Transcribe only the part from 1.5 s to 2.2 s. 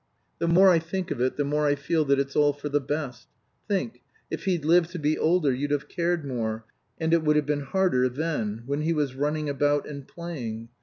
I feel that